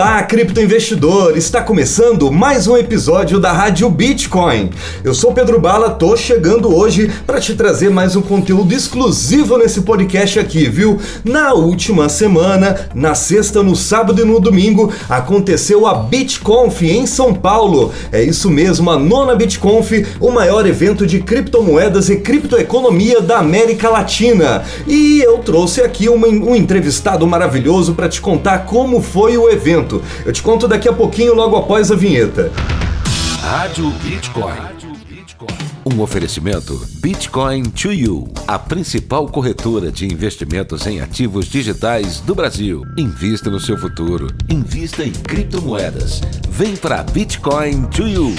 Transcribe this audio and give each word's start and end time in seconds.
Olá, 0.00 0.22
criptoinvestidor! 0.22 1.36
Está 1.36 1.60
começando 1.60 2.32
mais 2.32 2.66
um 2.66 2.74
episódio 2.74 3.38
da 3.38 3.52
Rádio 3.52 3.90
Bitcoin. 3.90 4.70
Eu 5.04 5.12
sou 5.12 5.34
Pedro 5.34 5.60
Bala, 5.60 5.90
tô 5.90 6.16
chegando 6.16 6.74
hoje 6.74 7.12
para 7.26 7.38
te 7.38 7.54
trazer 7.54 7.90
mais 7.90 8.16
um 8.16 8.22
conteúdo 8.22 8.72
exclusivo 8.72 9.58
nesse 9.58 9.82
podcast 9.82 10.38
aqui, 10.38 10.70
viu? 10.70 10.98
Na 11.22 11.52
última 11.52 12.08
semana, 12.08 12.88
na 12.94 13.14
sexta, 13.14 13.62
no 13.62 13.76
sábado 13.76 14.22
e 14.22 14.24
no 14.24 14.40
domingo, 14.40 14.90
aconteceu 15.06 15.86
a 15.86 15.92
BitConf 15.92 16.80
em 16.80 17.06
São 17.06 17.34
Paulo. 17.34 17.92
É 18.10 18.22
isso 18.22 18.48
mesmo, 18.50 18.90
a 18.90 18.98
nona 18.98 19.36
BitConf, 19.36 19.92
o 20.18 20.30
maior 20.30 20.66
evento 20.66 21.06
de 21.06 21.20
criptomoedas 21.20 22.08
e 22.08 22.16
criptoeconomia 22.16 23.20
da 23.20 23.36
América 23.36 23.90
Latina. 23.90 24.62
E 24.86 25.20
eu 25.20 25.40
trouxe 25.40 25.82
aqui 25.82 26.08
um 26.08 26.56
entrevistado 26.56 27.26
maravilhoso 27.26 27.92
para 27.92 28.08
te 28.08 28.18
contar 28.18 28.60
como 28.60 29.02
foi 29.02 29.36
o 29.36 29.50
evento 29.50 29.89
Eu 30.24 30.32
te 30.32 30.42
conto 30.42 30.68
daqui 30.68 30.88
a 30.88 30.92
pouquinho, 30.92 31.34
logo 31.34 31.56
após 31.56 31.90
a 31.90 31.96
vinheta. 31.96 32.52
Rádio 33.40 33.90
Bitcoin. 34.02 34.80
Um 35.84 36.02
oferecimento 36.02 36.78
Bitcoin 37.00 37.62
to 37.70 37.90
You, 37.90 38.28
a 38.46 38.58
principal 38.58 39.26
corretora 39.26 39.90
de 39.90 40.06
investimentos 40.06 40.86
em 40.86 41.00
ativos 41.00 41.46
digitais 41.46 42.20
do 42.20 42.34
Brasil. 42.34 42.82
Invista 42.98 43.50
no 43.50 43.58
seu 43.58 43.78
futuro. 43.78 44.28
Invista 44.50 45.02
em 45.02 45.12
criptomoedas. 45.12 46.20
Vem 46.50 46.76
para 46.76 47.02
Bitcoin 47.02 47.86
to 47.86 48.06
You. 48.06 48.34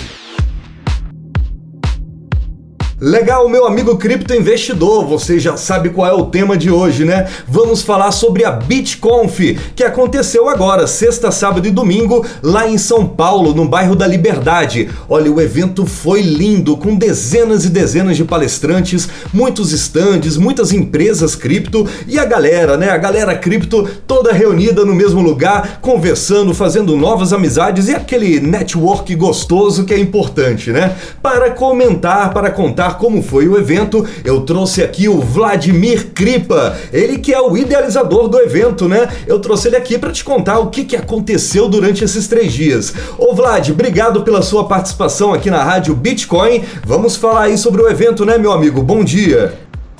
Legal, 3.03 3.49
meu 3.49 3.65
amigo 3.65 3.97
cripto 3.97 4.31
investidor, 4.31 5.07
você 5.07 5.39
já 5.39 5.57
sabe 5.57 5.89
qual 5.89 6.07
é 6.07 6.13
o 6.13 6.27
tema 6.27 6.55
de 6.55 6.69
hoje, 6.69 7.03
né? 7.03 7.27
Vamos 7.47 7.81
falar 7.81 8.11
sobre 8.11 8.45
a 8.45 8.51
BitConf, 8.51 9.39
que 9.75 9.83
aconteceu 9.83 10.47
agora, 10.47 10.85
sexta, 10.85 11.31
sábado 11.31 11.67
e 11.67 11.71
domingo, 11.71 12.23
lá 12.43 12.69
em 12.69 12.77
São 12.77 13.07
Paulo, 13.07 13.55
no 13.55 13.67
bairro 13.67 13.95
da 13.95 14.05
Liberdade. 14.05 14.87
Olha, 15.09 15.31
o 15.31 15.41
evento 15.41 15.83
foi 15.87 16.21
lindo, 16.21 16.77
com 16.77 16.95
dezenas 16.95 17.65
e 17.65 17.69
dezenas 17.69 18.17
de 18.17 18.23
palestrantes, 18.23 19.09
muitos 19.33 19.73
estandes, 19.73 20.37
muitas 20.37 20.71
empresas 20.71 21.33
cripto 21.33 21.87
e 22.07 22.19
a 22.19 22.25
galera, 22.25 22.77
né? 22.77 22.91
A 22.91 22.97
galera 22.97 23.35
cripto 23.35 23.89
toda 24.05 24.31
reunida 24.31 24.85
no 24.85 24.93
mesmo 24.93 25.21
lugar, 25.21 25.79
conversando, 25.81 26.53
fazendo 26.53 26.95
novas 26.95 27.33
amizades 27.33 27.87
e 27.87 27.95
aquele 27.95 28.39
network 28.39 29.15
gostoso 29.15 29.85
que 29.85 29.93
é 29.95 29.97
importante, 29.97 30.69
né? 30.69 30.95
Para 31.19 31.49
comentar, 31.49 32.31
para 32.31 32.51
contar 32.51 32.90
como 32.93 33.21
foi 33.21 33.47
o 33.47 33.57
evento, 33.57 34.05
eu 34.23 34.41
trouxe 34.41 34.83
aqui 34.83 35.07
o 35.07 35.19
Vladimir 35.19 36.07
Kripa, 36.13 36.77
ele 36.91 37.19
que 37.19 37.33
é 37.33 37.41
o 37.41 37.57
idealizador 37.57 38.27
do 38.27 38.39
evento, 38.39 38.87
né? 38.87 39.07
Eu 39.27 39.39
trouxe 39.39 39.67
ele 39.67 39.75
aqui 39.75 39.97
para 39.97 40.11
te 40.11 40.23
contar 40.23 40.59
o 40.59 40.67
que, 40.67 40.83
que 40.83 40.95
aconteceu 40.95 41.67
durante 41.67 42.03
esses 42.03 42.27
três 42.27 42.53
dias. 42.53 42.93
Ô 43.17 43.33
Vlad, 43.33 43.69
obrigado 43.69 44.23
pela 44.23 44.41
sua 44.41 44.67
participação 44.67 45.33
aqui 45.33 45.49
na 45.49 45.63
Rádio 45.63 45.95
Bitcoin. 45.95 46.63
Vamos 46.85 47.15
falar 47.15 47.43
aí 47.43 47.57
sobre 47.57 47.81
o 47.81 47.89
evento, 47.89 48.25
né, 48.25 48.37
meu 48.37 48.51
amigo? 48.51 48.81
Bom 48.81 49.03
dia. 49.03 49.53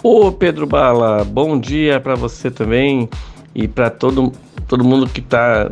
Ô 0.03 0.31
Pedro 0.31 0.66
Bala, 0.66 1.23
bom 1.23 1.59
dia 1.59 2.00
para 2.00 2.16
você 2.16 2.50
também 2.50 3.08
e 3.53 3.67
para 3.67 3.89
todo, 3.89 4.31
todo 4.67 4.84
mundo 4.84 5.08
que 5.08 5.19
está 5.19 5.69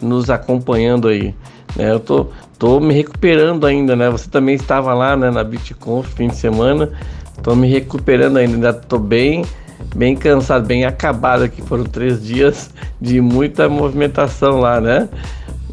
nos 0.00 0.30
acompanhando 0.30 1.08
aí. 1.08 1.34
É, 1.78 1.90
eu 1.90 2.00
tô, 2.00 2.28
tô 2.58 2.78
me 2.80 2.94
recuperando 2.94 3.66
ainda, 3.66 3.96
né? 3.96 4.08
Você 4.10 4.28
também 4.28 4.54
estava 4.54 4.94
lá 4.94 5.16
né, 5.16 5.30
na 5.30 5.42
BitConf 5.42 6.06
fim 6.14 6.28
de 6.28 6.36
semana. 6.36 6.90
Tô 7.42 7.54
me 7.54 7.68
recuperando 7.68 8.36
ainda, 8.36 8.54
ainda 8.54 8.72
tô 8.72 8.98
bem, 8.98 9.44
bem 9.94 10.16
cansado, 10.16 10.66
bem 10.66 10.84
acabado 10.84 11.44
aqui. 11.44 11.60
Foram 11.62 11.84
três 11.84 12.24
dias 12.24 12.70
de 13.00 13.20
muita 13.20 13.68
movimentação 13.68 14.60
lá, 14.60 14.80
né? 14.80 15.08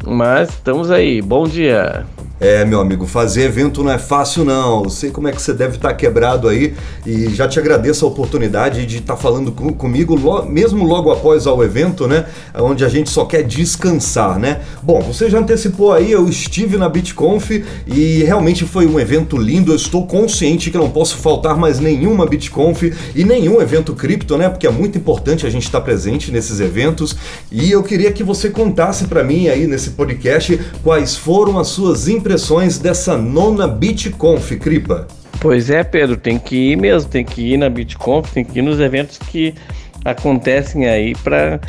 Mas 0.04 0.50
estamos 0.50 0.90
aí. 0.90 1.22
Bom 1.22 1.44
dia. 1.44 2.04
É, 2.42 2.64
meu 2.64 2.80
amigo, 2.80 3.06
fazer 3.06 3.44
evento 3.44 3.84
não 3.84 3.92
é 3.92 3.98
fácil 3.98 4.44
não. 4.44 4.88
Sei 4.88 5.12
como 5.12 5.28
é 5.28 5.30
que 5.30 5.40
você 5.40 5.52
deve 5.52 5.76
estar 5.76 5.90
tá 5.90 5.94
quebrado 5.94 6.48
aí 6.48 6.74
e 7.06 7.28
já 7.32 7.46
te 7.46 7.56
agradeço 7.60 8.04
a 8.04 8.08
oportunidade 8.08 8.84
de 8.84 8.98
estar 8.98 9.14
tá 9.14 9.20
falando 9.20 9.52
com, 9.52 9.72
comigo 9.72 10.16
lo, 10.16 10.44
mesmo 10.44 10.84
logo 10.84 11.12
após 11.12 11.46
ao 11.46 11.62
evento, 11.62 12.08
né? 12.08 12.26
Onde 12.56 12.84
a 12.84 12.88
gente 12.88 13.10
só 13.10 13.24
quer 13.26 13.44
descansar, 13.44 14.40
né? 14.40 14.60
Bom, 14.82 15.00
você 15.02 15.30
já 15.30 15.38
antecipou 15.38 15.92
aí, 15.92 16.10
eu 16.10 16.28
estive 16.28 16.76
na 16.76 16.88
BitConf 16.88 17.48
e 17.86 18.24
realmente 18.24 18.64
foi 18.64 18.88
um 18.88 18.98
evento 18.98 19.36
lindo. 19.36 19.70
Eu 19.70 19.76
estou 19.76 20.04
consciente 20.04 20.68
que 20.68 20.76
não 20.76 20.90
posso 20.90 21.18
faltar 21.18 21.56
mais 21.56 21.78
nenhuma 21.78 22.26
BitConf 22.26 22.82
e 23.14 23.24
nenhum 23.24 23.62
evento 23.62 23.94
cripto, 23.94 24.36
né? 24.36 24.48
Porque 24.48 24.66
é 24.66 24.70
muito 24.70 24.98
importante 24.98 25.46
a 25.46 25.50
gente 25.50 25.66
estar 25.66 25.78
tá 25.78 25.84
presente 25.84 26.32
nesses 26.32 26.58
eventos. 26.58 27.14
E 27.52 27.70
eu 27.70 27.84
queria 27.84 28.10
que 28.10 28.24
você 28.24 28.50
contasse 28.50 29.04
para 29.04 29.22
mim 29.22 29.46
aí 29.46 29.68
nesse 29.68 29.90
podcast 29.90 30.58
quais 30.82 31.16
foram 31.16 31.56
as 31.56 31.68
suas 31.68 32.08
impressões 32.08 32.31
impressões 32.32 32.78
dessa 32.78 33.14
nona 33.18 33.68
BitConf, 33.68 34.52
Cripa? 34.52 35.06
Pois 35.38 35.68
é, 35.68 35.84
Pedro, 35.84 36.16
tem 36.16 36.38
que 36.38 36.72
ir 36.72 36.76
mesmo, 36.76 37.10
tem 37.10 37.26
que 37.26 37.52
ir 37.52 37.58
na 37.58 37.68
BitConf, 37.68 38.32
tem 38.32 38.42
que 38.42 38.58
ir 38.58 38.62
nos 38.62 38.80
eventos 38.80 39.18
que 39.18 39.54
acontecem 40.02 40.88
aí 40.88 41.14
para 41.14 41.60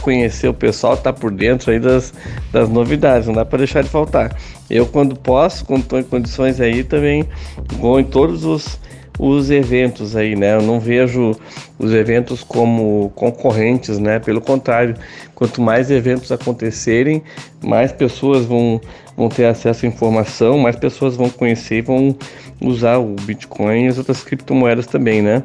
conhecer 0.00 0.48
o 0.48 0.54
pessoal, 0.54 0.96
tá 0.96 1.12
por 1.12 1.30
dentro 1.30 1.70
aí 1.70 1.78
das, 1.78 2.14
das 2.50 2.66
novidades, 2.66 3.26
não 3.26 3.34
dá 3.34 3.44
para 3.44 3.58
deixar 3.58 3.82
de 3.82 3.90
faltar. 3.90 4.34
Eu, 4.70 4.86
quando 4.86 5.14
posso, 5.14 5.66
quando 5.66 5.82
estou 5.82 5.98
em 5.98 6.04
condições 6.04 6.62
aí, 6.62 6.82
também 6.82 7.28
vou 7.78 8.00
em 8.00 8.04
todos 8.04 8.42
os 8.42 8.80
os 9.18 9.50
eventos 9.50 10.14
aí, 10.14 10.36
né? 10.36 10.54
Eu 10.54 10.62
não 10.62 10.78
vejo 10.78 11.32
os 11.78 11.92
eventos 11.92 12.42
como 12.42 13.10
concorrentes, 13.14 13.98
né? 13.98 14.18
Pelo 14.18 14.40
contrário, 14.40 14.94
quanto 15.34 15.60
mais 15.60 15.90
eventos 15.90 16.30
acontecerem, 16.30 17.22
mais 17.62 17.92
pessoas 17.92 18.44
vão, 18.44 18.80
vão 19.16 19.28
ter 19.28 19.46
acesso 19.46 19.86
à 19.86 19.88
informação, 19.88 20.58
mais 20.58 20.76
pessoas 20.76 21.16
vão 21.16 21.30
conhecer 21.30 21.78
e 21.78 21.82
vão 21.82 22.16
usar 22.60 22.98
o 22.98 23.14
Bitcoin 23.22 23.84
e 23.84 23.88
as 23.88 23.98
outras 23.98 24.22
criptomoedas 24.22 24.86
também, 24.86 25.22
né? 25.22 25.42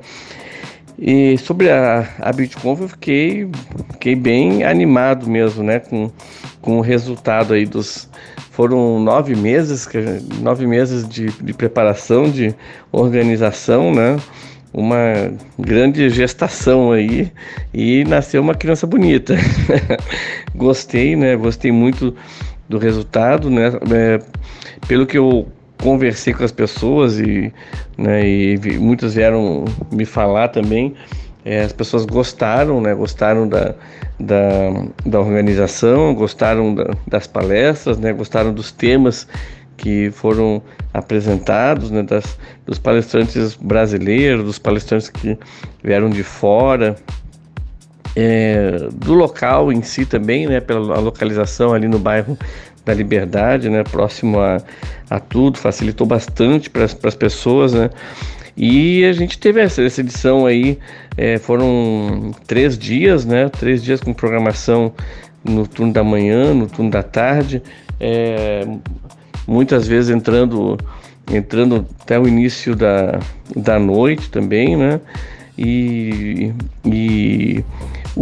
E 0.98 1.38
sobre 1.38 1.70
a, 1.70 2.08
a 2.20 2.32
Bitcoin 2.32 2.78
eu 2.82 2.90
fiquei, 2.90 3.50
fiquei 3.94 4.16
bem 4.16 4.64
animado 4.64 5.30
mesmo, 5.30 5.64
né? 5.64 5.80
Com, 5.80 6.12
com 6.62 6.78
o 6.78 6.82
resultado 6.82 7.54
aí 7.54 7.66
dos, 7.66 8.10
foram 8.52 9.00
nove 9.00 9.36
meses, 9.36 9.88
nove 10.42 10.68
meses 10.68 11.08
de, 11.08 11.28
de 11.28 11.54
preparação, 11.54 12.30
de 12.30 12.54
organização, 12.92 13.92
né? 13.94 14.18
Uma 14.74 15.34
grande 15.58 16.10
gestação 16.10 16.92
aí 16.92 17.32
e 17.74 18.04
nasceu 18.06 18.42
uma 18.42 18.54
criança 18.54 18.86
bonita. 18.86 19.36
Gostei, 20.56 21.16
né? 21.16 21.36
Gostei 21.36 21.72
muito 21.72 22.16
do 22.70 22.78
resultado, 22.78 23.50
né? 23.50 23.72
É, 23.92 24.20
pelo 24.88 25.06
que 25.06 25.18
eu 25.18 25.48
conversei 25.82 26.34
com 26.34 26.44
as 26.44 26.52
pessoas 26.52 27.20
e, 27.20 27.52
né, 27.98 28.28
e 28.28 28.58
muitas 28.80 29.16
vieram 29.16 29.66
me 29.92 30.06
falar 30.06 30.50
também, 30.50 30.96
é, 31.44 31.62
as 31.62 31.74
pessoas 31.74 32.06
gostaram, 32.06 32.80
né? 32.80 32.94
Gostaram 32.94 33.48
da, 33.48 33.74
da, 34.20 34.38
da 35.06 35.20
organização, 35.20 36.14
gostaram 36.14 36.76
da, 36.76 36.92
das 37.08 37.26
palestras, 37.26 37.98
né? 37.98 38.14
Gostaram 38.14 38.54
dos 38.54 38.72
temas 38.72 39.28
que 39.76 40.12
foram 40.12 40.62
apresentados, 40.94 41.90
né? 41.90 42.04
Das, 42.04 42.38
dos 42.66 42.78
palestrantes 42.78 43.56
brasileiros, 43.56 44.46
dos 44.46 44.60
palestrantes 44.60 45.10
que 45.10 45.38
vieram 45.84 46.12
de 46.12 46.22
fora, 46.22 46.96
é, 48.16 48.88
do 48.94 49.14
local 49.14 49.72
em 49.72 49.82
si 49.82 50.06
também, 50.06 50.46
né? 50.46 50.60
Pela 50.60 51.00
localização 51.00 51.74
ali 51.74 51.88
no 51.88 51.98
bairro 51.98 52.38
da 52.92 52.94
Liberdade, 52.94 53.70
né? 53.70 53.84
Próximo 53.84 54.40
a, 54.40 54.62
a 55.10 55.20
tudo, 55.20 55.58
facilitou 55.58 56.06
bastante 56.06 56.70
para 56.70 56.84
as 56.84 57.16
pessoas, 57.16 57.74
né? 57.74 57.90
E 58.56 59.06
a 59.06 59.14
gente 59.14 59.40
teve 59.40 59.62
essa, 59.62 59.82
essa 59.82 60.02
edição 60.02 60.46
aí, 60.46 60.78
é, 61.18 61.38
foram 61.38 62.32
três 62.46 62.78
dias, 62.78 63.26
né? 63.26 63.50
Três 63.50 63.82
dias 63.82 64.02
com 64.02 64.14
programação 64.14 64.94
no 65.44 65.66
turno 65.66 65.94
da 65.94 66.04
manhã, 66.04 66.54
no 66.54 66.68
turno 66.68 66.92
da 66.92 67.02
tarde, 67.02 67.64
é, 68.00 68.68
muitas 69.48 69.88
vezes 69.88 70.14
entrando, 70.14 70.78
entrando 71.32 71.88
até 72.02 72.20
o 72.20 72.28
início 72.28 72.76
da, 72.76 73.20
da 73.56 73.80
noite 73.80 74.30
também, 74.30 74.76
né? 74.76 75.00
E, 75.58 76.54
e 76.86 77.21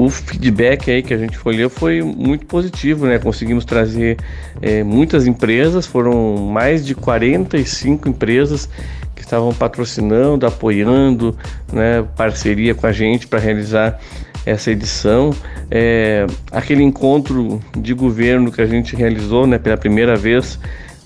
o 0.10 0.12
feedback 0.12 0.90
aí 0.90 1.04
que 1.04 1.14
a 1.14 1.18
gente 1.18 1.40
colheu 1.40 1.70
foi 1.70 2.02
muito 2.02 2.46
positivo, 2.46 3.06
né? 3.06 3.20
Conseguimos 3.20 3.64
trazer 3.64 4.18
é, 4.62 4.84
muitas 4.84 5.28
empresas, 5.28 5.86
foram 5.86 6.36
mais 6.38 6.86
de 6.86 6.96
45 6.96 8.10
empresas 8.10 8.68
que 9.16 9.22
estavam 9.22 9.54
patrocinando, 9.54 10.46
apoiando, 10.46 11.38
né, 11.72 12.04
parceria 12.16 12.74
com 12.74 12.88
a 12.88 12.92
gente 12.92 13.28
para 13.28 13.40
realizar 13.40 14.00
essa 14.46 14.72
edição. 14.72 15.30
É, 15.70 16.26
aquele 16.52 16.84
encontro 16.84 17.62
de 17.78 17.94
governo 17.94 18.52
que 18.52 18.62
a 18.62 18.66
gente 18.66 18.96
realizou 18.96 19.46
né, 19.46 19.60
pela 19.60 19.78
primeira 19.78 20.16
vez 20.16 20.60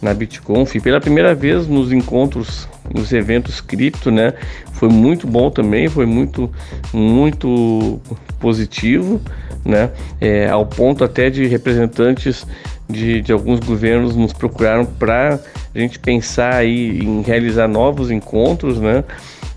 na 0.04 0.14
BitConf, 0.14 0.76
pela 0.82 1.00
primeira 1.00 1.34
vez 1.34 1.66
nos 1.66 1.92
encontros, 1.92 2.68
nos 2.94 3.12
eventos 3.14 3.62
cripto, 3.62 4.12
né? 4.12 4.34
Foi 4.74 4.90
muito 4.90 5.26
bom 5.26 5.50
também, 5.50 5.88
foi 5.88 6.06
muito, 6.06 6.52
muito 6.92 8.02
positivo, 8.44 9.22
né? 9.64 9.90
É, 10.20 10.50
ao 10.50 10.66
ponto 10.66 11.02
até 11.02 11.30
de 11.30 11.48
representantes 11.48 12.46
de, 12.90 13.22
de 13.22 13.32
alguns 13.32 13.62
governos 13.62 14.18
nos 14.18 14.34
procuraram 14.34 14.86
para 14.86 15.40
a 15.74 15.80
gente 15.80 15.98
pensar 15.98 16.56
aí 16.56 17.00
em 17.00 17.22
realizar 17.22 17.70
novos 17.70 18.12
encontros, 18.12 18.82
né? 18.82 19.06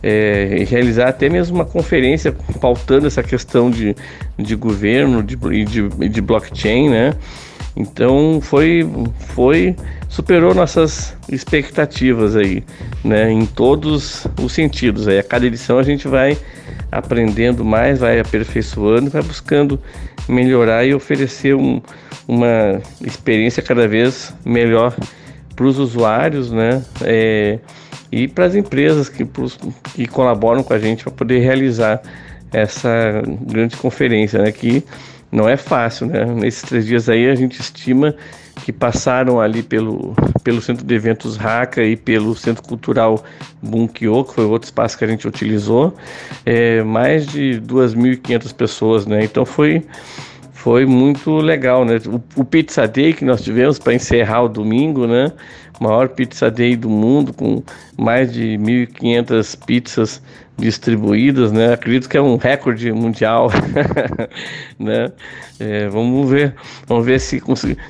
É, 0.00 0.65
realizar 0.69 1.09
até 1.09 1.29
mesmo 1.29 1.56
uma 1.56 1.65
conferência 1.65 2.33
pautando 2.61 3.09
essa 3.09 3.25
questão 3.25 3.69
de, 3.69 3.97
de 4.38 4.55
governo 4.55 5.21
de, 5.21 5.35
de, 5.65 6.09
de 6.09 6.21
blockchain, 6.21 6.88
né? 6.88 7.12
Então 7.77 8.41
foi, 8.41 8.88
foi 9.35 9.75
superou 10.09 10.55
nossas 10.55 11.17
expectativas 11.29 12.37
aí, 12.37 12.62
né? 13.03 13.33
Em 13.33 13.44
todos 13.44 14.29
os 14.41 14.53
sentidos. 14.53 15.09
Aí 15.09 15.19
a 15.19 15.25
cada 15.25 15.44
edição 15.44 15.77
a 15.77 15.83
gente 15.83 16.06
vai 16.06 16.38
aprendendo 16.91 17.65
mais, 17.65 17.99
vai 17.99 18.19
aperfeiçoando, 18.21 19.11
vai 19.11 19.23
buscando 19.23 19.81
melhorar 20.29 20.85
e 20.85 20.94
oferecer 20.94 21.55
um, 21.55 21.81
uma 22.27 22.81
experiência 23.00 23.62
cada 23.62 23.87
vez 23.87 24.35
melhor 24.44 24.94
para 25.55 25.65
os 25.65 25.79
usuários, 25.79 26.50
né? 26.50 26.83
É, 27.03 27.59
e 28.11 28.29
para 28.29 28.44
as 28.44 28.55
empresas 28.55 29.09
que, 29.09 29.25
pros, 29.25 29.59
que 29.94 30.06
colaboram 30.06 30.62
com 30.62 30.73
a 30.73 30.79
gente 30.79 31.03
para 31.05 31.12
poder 31.12 31.41
realizar 31.41 32.00
essa 32.53 33.23
grande 33.41 33.77
conferência, 33.77 34.41
né? 34.41 34.53
Que 34.53 34.85
não 35.31 35.49
é 35.49 35.56
fácil, 35.56 36.06
né? 36.06 36.25
Nesses 36.25 36.62
três 36.62 36.87
dias 36.87 37.09
aí 37.09 37.29
a 37.29 37.35
gente 37.35 37.61
estima 37.61 38.15
que 38.64 38.73
passaram 38.73 39.41
ali 39.41 39.62
pelo, 39.62 40.14
pelo 40.43 40.61
Centro 40.61 40.85
de 40.85 40.94
Eventos 40.94 41.37
Raca 41.37 41.82
e 41.82 41.97
pelo 41.97 42.35
Centro 42.35 42.62
Cultural 42.62 43.23
Bunkyo, 43.62 44.25
que 44.25 44.35
foi 44.35 44.44
outro 44.44 44.67
espaço 44.67 44.97
que 44.99 45.05
a 45.05 45.08
gente 45.08 45.29
utilizou, 45.29 45.94
é, 46.44 46.82
mais 46.82 47.26
de 47.26 47.61
2.500 47.64 48.55
pessoas, 48.55 49.06
né? 49.06 49.25
Então 49.25 49.44
foi 49.44 49.85
foi 50.53 50.85
muito 50.85 51.37
legal, 51.37 51.85
né? 51.85 52.00
O, 52.06 52.41
o 52.41 52.44
Pizza 52.44 52.88
Day 52.88 53.12
que 53.12 53.25
nós 53.25 53.41
tivemos 53.41 53.79
para 53.79 53.94
encerrar 53.94 54.43
o 54.43 54.49
domingo, 54.49 55.06
né? 55.06 55.31
Maior 55.79 56.09
Pizza 56.09 56.50
Day 56.50 56.75
do 56.75 56.88
mundo, 56.88 57.32
com 57.32 57.62
mais 57.97 58.32
de 58.32 58.59
1.500 58.59 59.64
pizzas 59.64 60.23
distribuídas, 60.58 61.53
né? 61.53 61.73
Acredito 61.75 62.08
que 62.08 62.17
é 62.17 62.23
um 62.23 62.37
recorde 62.37 62.93
mundial, 62.93 63.50
né? 64.79 65.12
É, 65.58 65.88
vamos 65.88 66.31
ver, 66.31 66.55
vamos 66.87 67.05
ver 67.05 67.19
se, 67.20 67.43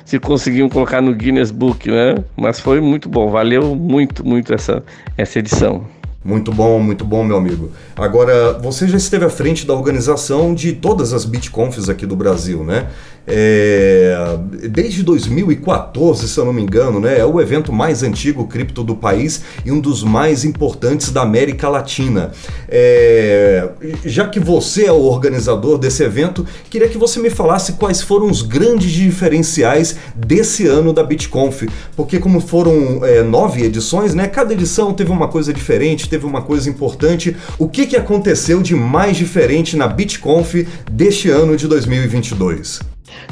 se 0.05 0.19
conseguimos 0.19 0.71
colocar 0.71 1.01
no 1.01 1.13
Guinness 1.13 1.51
Book, 1.51 1.89
né? 1.89 2.15
Mas 2.35 2.59
foi 2.59 2.79
muito 2.79 3.09
bom, 3.09 3.29
valeu 3.29 3.75
muito, 3.75 4.25
muito 4.25 4.53
essa, 4.53 4.83
essa 5.17 5.39
edição. 5.39 5.85
Muito 6.23 6.51
bom, 6.51 6.79
muito 6.79 7.05
bom, 7.05 7.23
meu 7.23 7.37
amigo. 7.37 7.71
Agora, 7.95 8.53
você 8.59 8.87
já 8.87 8.97
esteve 8.97 9.25
à 9.25 9.29
frente 9.29 9.65
da 9.65 9.73
organização 9.73 10.53
de 10.53 10.73
todas 10.73 11.13
as 11.13 11.23
BitConfs 11.23 11.89
aqui 11.89 12.05
do 12.05 12.15
Brasil, 12.15 12.63
né? 12.63 12.87
É, 13.29 14.37
desde 14.69 15.03
2014, 15.03 16.29
se 16.29 16.37
eu 16.39 16.45
não 16.45 16.53
me 16.53 16.61
engano, 16.61 17.01
né, 17.01 17.19
é 17.19 17.25
o 17.25 17.41
evento 17.41 17.73
mais 17.73 18.01
antigo 18.01 18.47
cripto 18.47 18.85
do 18.85 18.95
país 18.95 19.41
e 19.65 19.71
um 19.71 19.81
dos 19.81 20.01
mais 20.01 20.45
importantes 20.45 21.11
da 21.11 21.23
América 21.23 21.67
Latina. 21.67 22.31
É, 22.69 23.67
já 24.05 24.29
que 24.29 24.39
você 24.39 24.85
é 24.85 24.93
o 24.93 25.01
organizador 25.01 25.77
desse 25.77 26.03
evento, 26.03 26.47
queria 26.69 26.87
que 26.87 26.97
você 26.97 27.19
me 27.19 27.29
falasse 27.29 27.73
quais 27.73 28.01
foram 28.01 28.31
os 28.31 28.41
grandes 28.41 28.91
diferenciais 28.91 29.97
desse 30.15 30.65
ano 30.65 30.93
da 30.93 31.03
BitConf, 31.03 31.63
porque 31.97 32.19
como 32.19 32.39
foram 32.39 33.03
é, 33.03 33.23
nove 33.23 33.61
edições, 33.61 34.13
né, 34.13 34.27
cada 34.29 34.53
edição 34.53 34.93
teve 34.93 35.11
uma 35.11 35.27
coisa 35.27 35.51
diferente, 35.51 36.07
teve 36.07 36.16
uma 36.25 36.41
coisa 36.41 36.69
importante. 36.69 37.35
O 37.59 37.67
que, 37.67 37.85
que 37.85 37.95
aconteceu 37.95 38.61
de 38.61 38.75
mais 38.75 39.17
diferente 39.17 39.75
na 39.75 39.87
BitConf 39.87 40.55
deste 40.91 41.29
ano 41.29 41.55
de 41.55 41.67
2022? 41.67 42.81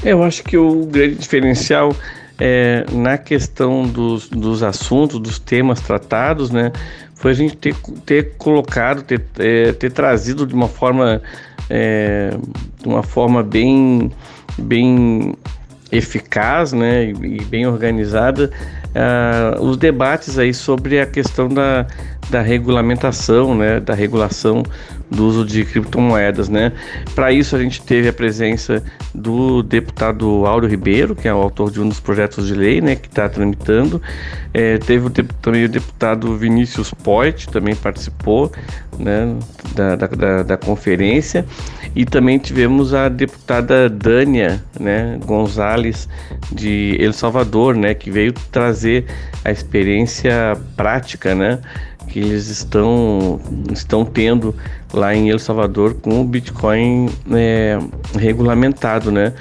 Eu 0.04 0.24
acho 0.24 0.44
que 0.44 0.58
o 0.58 0.86
grande 0.86 1.16
diferencial 1.16 1.96
é, 2.40 2.86
na 2.92 3.18
questão 3.18 3.84
dos, 3.84 4.28
dos 4.30 4.62
assuntos, 4.62 5.20
dos 5.20 5.40
temas 5.40 5.80
tratados, 5.82 6.52
né, 6.52 6.72
foi 7.16 7.32
a 7.32 7.34
gente 7.34 7.56
ter, 7.56 7.76
ter 8.06 8.36
colocado, 8.38 9.04
ter, 9.04 9.22
é, 9.40 9.72
ter 9.72 9.92
trazido 9.92 10.46
de 10.46 10.54
uma 10.54 10.68
forma, 10.68 11.22
é, 11.70 12.32
de 12.82 12.88
uma 12.88 13.04
forma 13.04 13.42
bem, 13.42 14.12
bem 14.58 15.34
eficaz, 15.92 16.74
né, 16.74 17.06
e 17.10 17.44
bem 17.46 17.66
organizada, 17.66 18.52
uh, 18.96 19.64
os 19.64 19.78
debates 19.78 20.38
aí 20.38 20.54
sobre 20.54 21.00
a 21.00 21.06
questão 21.06 21.48
da, 21.48 21.86
da 22.30 22.42
regulamentação, 22.42 23.56
né, 23.56 23.80
da 23.80 23.94
regulação 23.94 24.64
do 25.10 25.26
uso 25.26 25.46
de 25.46 25.64
criptomoedas, 25.64 26.50
né? 26.50 26.72
Para 27.14 27.32
isso 27.32 27.56
a 27.56 27.60
gente 27.60 27.82
teve 27.82 28.08
a 28.08 28.14
presença 28.14 28.84
do 29.14 29.62
deputado 29.62 30.46
Áureo 30.46 30.70
Ribeiro, 30.70 31.16
que 31.16 31.28
é 31.28 31.34
o 31.34 31.38
autor 31.38 31.72
de 31.72 31.80
um 31.80 31.88
dos 31.88 32.00
projetos 32.00 32.48
de 32.48 32.54
lei, 32.54 32.82
né, 32.82 32.96
que 32.96 33.08
está 33.08 33.30
tramitando. 33.30 34.02
É, 34.54 34.78
teve 34.78 35.08
o, 35.08 35.10
também 35.10 35.66
o 35.66 35.70
deputado 35.70 36.36
Vinícius 36.36 36.92
Poit, 36.92 37.48
também 37.50 37.76
participou, 37.76 38.52
né, 38.98 39.36
da, 39.76 39.96
da, 39.96 40.44
da, 40.44 40.58
conferência. 40.58 41.46
E 41.96 42.04
também 42.04 42.38
tivemos 42.38 42.94
a 42.94 43.08
deputada 43.08 43.90
Dânia, 43.90 44.64
né, 44.80 45.18
Gonzalez 45.26 46.10
de 46.52 46.98
El 47.00 47.14
Salvador, 47.14 47.76
né, 47.76 47.94
que 47.94 48.10
veio 48.10 48.34
trazer 48.52 49.06
a 49.44 49.52
experiência 49.52 50.58
prática, 50.76 51.36
né, 51.36 51.60
que 52.16 52.20
eles 52.22 52.48
estão, 52.48 53.42
estão 53.74 54.06
tendo 54.06 54.56
lá 54.94 55.14
em 55.14 55.30
El 55.30 55.38
Salvador 55.38 55.96
com 55.96 56.22
o 56.22 56.24
Bitcoin 56.24 57.10
é, 57.30 57.78
regulamentado, 58.18 59.12
né? 59.12 59.34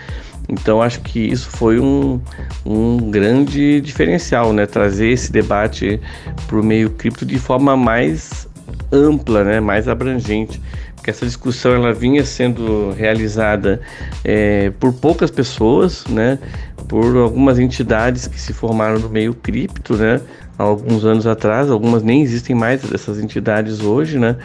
Então 0.48 0.82
acho 0.82 1.00
que 1.02 1.20
isso 1.20 1.48
foi 1.50 1.78
um, 1.78 2.20
um 2.66 3.12
grande 3.12 3.80
diferencial, 3.80 4.52
né? 4.52 4.66
Trazer 4.66 5.10
esse 5.10 5.30
debate 5.30 6.00
para 6.48 6.58
o 6.58 6.64
meio 6.64 6.90
cripto 6.90 7.24
de 7.24 7.38
forma 7.38 7.76
mais 7.76 8.48
ampla, 8.90 9.44
né? 9.44 9.60
Mais 9.60 9.86
abrangente, 9.86 10.60
porque 10.96 11.10
essa 11.10 11.24
discussão 11.24 11.76
ela 11.76 11.92
vinha 11.92 12.24
sendo 12.24 12.90
realizada 12.90 13.80
é, 14.24 14.70
por 14.80 14.92
poucas 14.92 15.30
pessoas, 15.30 16.04
né? 16.08 16.40
Por 16.88 17.16
algumas 17.18 17.60
entidades 17.60 18.26
que 18.26 18.40
se 18.40 18.52
formaram 18.52 18.98
no 18.98 19.08
meio 19.08 19.32
cripto, 19.32 19.94
né? 19.96 20.20
Alguns 20.56 21.04
anos 21.04 21.26
atrás, 21.26 21.70
algumas 21.70 22.02
nem 22.02 22.22
existem 22.22 22.54
mais 22.54 22.82
dessas 22.82 23.18
entidades 23.18 23.80
hoje, 23.80 24.18
né? 24.18 24.36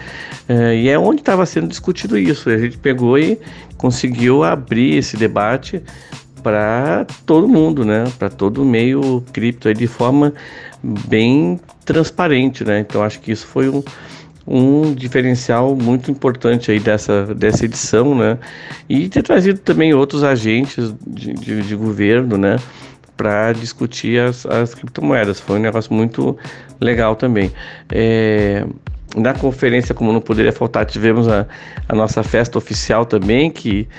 É, 0.47 0.75
e 0.75 0.89
é 0.89 0.97
onde 0.97 1.21
estava 1.21 1.45
sendo 1.45 1.67
discutido 1.67 2.17
isso. 2.17 2.49
A 2.49 2.57
gente 2.57 2.77
pegou 2.77 3.17
e 3.17 3.39
conseguiu 3.77 4.43
abrir 4.43 4.97
esse 4.97 5.15
debate 5.15 5.81
para 6.41 7.05
todo 7.25 7.47
mundo, 7.47 7.85
né? 7.85 8.05
Para 8.17 8.29
todo 8.29 8.61
o 8.61 8.65
meio 8.65 9.23
cripto 9.31 9.73
de 9.73 9.87
forma 9.87 10.33
bem 10.81 11.59
transparente, 11.85 12.63
né? 12.63 12.79
Então 12.79 13.03
acho 13.03 13.19
que 13.19 13.31
isso 13.31 13.45
foi 13.45 13.69
um, 13.69 13.83
um 14.47 14.93
diferencial 14.93 15.75
muito 15.75 16.09
importante 16.09 16.71
aí 16.71 16.79
dessa, 16.79 17.33
dessa 17.35 17.65
edição, 17.65 18.15
né? 18.15 18.37
E 18.87 19.07
ter 19.09 19.21
trazido 19.21 19.59
também 19.59 19.93
outros 19.93 20.23
agentes 20.23 20.93
de, 21.05 21.33
de, 21.33 21.61
de 21.61 21.75
governo, 21.75 22.37
né? 22.37 22.57
Para 23.19 23.51
discutir 23.51 24.17
as, 24.17 24.45
as 24.45 24.73
criptomoedas. 24.73 25.41
Foi 25.41 25.59
um 25.59 25.61
negócio 25.61 25.93
muito 25.93 26.37
legal 26.79 27.17
também. 27.17 27.51
É, 27.91 28.65
na 29.13 29.33
conferência, 29.33 29.93
como 29.93 30.13
não 30.13 30.21
poderia 30.21 30.53
faltar, 30.53 30.85
tivemos 30.85 31.27
a, 31.27 31.45
a, 31.89 31.93
nossa 31.93 32.23
festa 32.23 32.57
oficial 32.57 33.05
também, 33.05 33.51
que, 33.51 33.89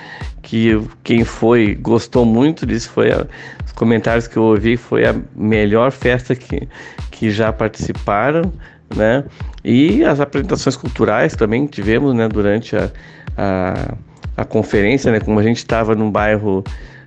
que 0.41 0.81
quem 1.03 1.23
foi 1.23 1.75
gostou 1.75 2.25
muito 2.25 2.65
disso, 2.65 2.89
foi 2.89 3.11
a, 3.11 3.27
os 3.63 3.71
comentários 3.73 4.27
que 4.27 4.37
eu 4.37 4.43
ouvi, 4.43 4.75
foi 4.75 5.05
a 5.05 5.15
melhor 5.35 5.91
festa 5.91 6.33
que, 6.35 6.67
que 7.11 7.29
já 7.29 7.53
participaram, 7.53 8.51
né? 8.95 9.23
E 9.63 10.03
as 10.03 10.19
apresentações 10.19 10.75
culturais 10.75 11.35
também 11.35 11.67
tivemos, 11.67 12.15
né, 12.15 12.27
durante 12.27 12.75
a, 12.75 12.89
a, 13.37 13.93
a 14.37 14.45
conferência, 14.45 15.11
né? 15.11 15.19
Como 15.19 15.37
a 15.39 15.43
gente 15.43 15.57
estava 15.57 15.93
num 15.93 16.09
bairro 16.09 16.63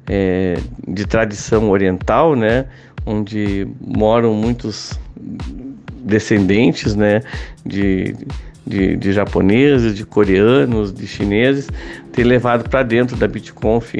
é, 0.08 0.56
de 0.86 1.06
tradição 1.06 1.70
oriental, 1.70 2.34
né, 2.34 2.66
onde 3.06 3.66
moram 3.80 4.34
muitos 4.34 4.98
descendentes, 6.04 6.94
né, 6.94 7.22
de, 7.64 8.14
de, 8.66 8.96
de 8.96 9.12
japoneses, 9.12 9.94
de 9.94 10.04
coreanos, 10.04 10.92
de 10.92 11.06
chineses, 11.06 11.68
ter 12.12 12.24
levado 12.24 12.68
para 12.68 12.82
dentro 12.82 13.16
da 13.16 13.26
BitConf 13.26 13.94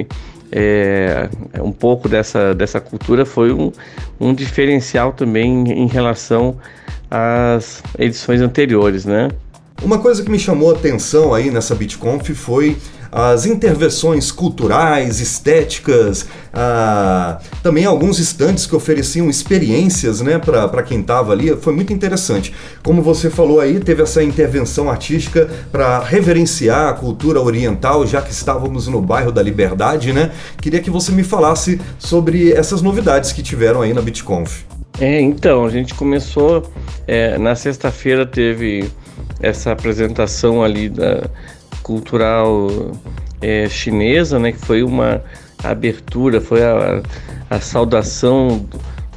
é, 0.57 1.29
um 1.61 1.73
pouco 1.73 2.09
dessa, 2.09 2.55
dessa 2.55 2.81
cultura 2.81 3.27
foi 3.27 3.53
um, 3.53 3.73
um 4.21 4.33
diferencial 4.33 5.13
também 5.13 5.65
em 5.69 5.89
relação 5.89 6.57
às 7.11 7.83
edições 7.99 8.41
anteriores, 8.41 9.05
né? 9.05 9.31
Uma 9.83 9.99
coisa 9.99 10.23
que 10.23 10.31
me 10.31 10.39
chamou 10.39 10.71
a 10.71 10.75
atenção 10.75 11.35
aí 11.35 11.51
nessa 11.51 11.75
BitConf 11.75 12.31
foi 12.35 12.77
as 13.17 13.47
intervenções 13.47 14.33
culturais, 14.33 15.21
estéticas, 15.21 16.27
ah, 16.53 17.39
também 17.63 17.85
alguns 17.85 18.19
estantes 18.19 18.67
que 18.67 18.75
ofereciam 18.75 19.31
experiências 19.31 20.21
né, 20.21 20.37
para 20.37 20.83
quem 20.83 20.99
estava 20.99 21.31
ali. 21.33 21.57
Foi 21.57 21.73
muito 21.73 21.93
interessante. 21.93 22.53
Como 22.83 23.01
você 23.01 23.31
falou 23.31 23.61
aí, 23.61 23.79
teve 23.79 24.03
essa 24.03 24.21
intervenção 24.21 24.91
artística 24.91 25.49
para 25.71 26.01
reverenciar 26.01 26.89
a 26.89 26.93
cultura 26.93 27.41
oriental, 27.41 28.05
já 28.05 28.21
que 28.21 28.33
estávamos 28.33 28.89
no 28.89 29.01
bairro 29.01 29.31
da 29.31 29.41
Liberdade, 29.41 30.13
né? 30.13 30.33
Queria 30.61 30.81
que 30.81 30.91
você 30.91 31.13
me 31.13 31.23
falasse 31.23 31.81
sobre 32.01 32.51
essas 32.51 32.83
novidades 32.83 33.31
que 33.31 33.45
tiveram 33.45 33.81
aí 33.81 33.95
na 33.95 34.03
BitConf. 34.03 34.65
É, 34.99 35.21
então, 35.21 35.65
a 35.65 35.71
gente 35.71 35.95
começou, 35.95 36.69
é, 37.07 37.39
na 37.39 37.55
sexta-feira 37.55 38.27
teve 38.27 38.91
essa 39.41 39.71
apresentação 39.71 40.65
ali 40.65 40.89
da 40.89 41.31
cultural 41.85 42.69
é, 43.41 43.69
chinesa, 43.69 44.39
né, 44.41 44.51
que 44.51 44.59
foi 44.59 44.83
uma 44.83 45.23
abertura, 45.63 46.41
foi 46.41 46.65
a, 46.65 47.03
a 47.49 47.61
saudação 47.61 48.67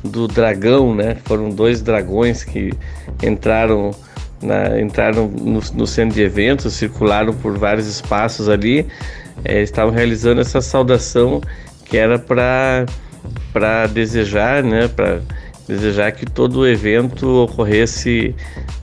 do, 0.03 0.09
do 0.09 0.27
dragão, 0.27 0.93
né, 0.93 1.17
foram 1.25 1.49
dois 1.49 1.81
dragões 1.81 2.43
que 2.43 2.71
entraram 3.23 3.91
na, 4.41 4.79
entraram 4.79 5.27
no, 5.27 5.61
no, 5.73 5.87
centro 5.87 6.13
de 6.13 6.21
eventos, 6.21 6.71
circularam 6.73 7.33
por 7.33 7.57
vários 7.57 7.87
espaços 7.87 8.47
ali, 8.47 8.85
é, 9.43 9.63
estavam 9.63 9.93
realizando 9.93 10.41
essa 10.41 10.61
saudação 10.61 11.41
que 11.85 11.97
era 11.97 12.19
para 12.19 12.85
para 13.51 13.87
desejar, 13.87 14.63
né, 14.63 14.87
para 14.87 15.21
desejar 15.67 16.11
que 16.11 16.25
todo 16.25 16.59
o 16.59 16.67
evento 16.67 17.27
ocorresse 17.43 18.33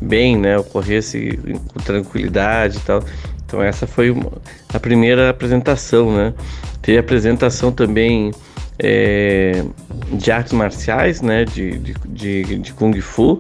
bem, 0.00 0.37
né, 0.37 0.59
ocorresse 0.59 1.38
com 1.73 1.81
tranquilidade 1.81 2.79
e 2.79 2.81
tal. 2.81 3.03
Então 3.54 3.62
essa 3.62 3.87
foi 3.87 4.12
a 4.73 4.80
primeira 4.80 5.30
apresentação, 5.30 6.12
né. 6.12 6.34
Teve 6.82 6.99
apresentação 6.99 7.70
também 7.70 8.32
é, 8.80 9.64
de 10.11 10.32
artes 10.32 10.52
marciais, 10.52 11.23
né, 11.23 11.44
de, 11.44 11.78
de, 11.78 11.94
de, 12.04 12.58
de 12.58 12.73
Kung 12.73 13.00
Fu, 13.00 13.38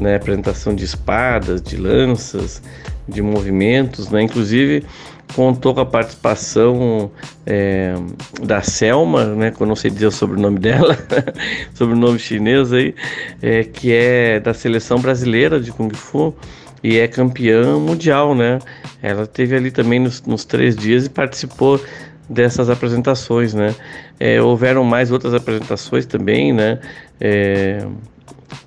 né, 0.00 0.16
apresentação 0.16 0.74
de 0.74 0.84
espadas, 0.84 1.62
de 1.62 1.76
lanças, 1.76 2.60
de 3.08 3.22
movimentos, 3.22 4.10
né, 4.10 4.22
inclusive 4.22 4.84
contou 5.32 5.72
com 5.72 5.80
a 5.80 5.86
participação 5.86 7.10
é, 7.46 7.94
da 8.42 8.62
Selma, 8.62 9.26
né, 9.26 9.52
que 9.52 9.60
eu 9.60 9.66
não 9.66 9.76
sei 9.76 9.92
dizer 9.92 10.08
o 10.08 10.10
sobrenome 10.10 10.58
dela, 10.58 10.98
sobrenome 11.72 12.18
chinês 12.18 12.72
aí, 12.72 12.96
é, 13.40 13.62
que 13.62 13.92
é 13.92 14.40
da 14.40 14.52
seleção 14.52 14.98
brasileira 14.98 15.60
de 15.60 15.70
Kung 15.70 15.94
Fu 15.94 16.34
e 16.82 16.98
é 16.98 17.06
campeã 17.06 17.78
mundial, 17.78 18.34
né? 18.34 18.58
Ela 19.02 19.26
teve 19.26 19.54
ali 19.54 19.70
também 19.70 19.98
nos, 19.98 20.22
nos 20.22 20.44
três 20.44 20.76
dias 20.76 21.06
e 21.06 21.10
participou 21.10 21.80
dessas 22.28 22.70
apresentações, 22.70 23.54
né? 23.54 23.74
É, 24.18 24.40
houveram 24.40 24.84
mais 24.84 25.10
outras 25.10 25.34
apresentações 25.34 26.06
também, 26.06 26.52
né? 26.52 26.78
É, 27.20 27.86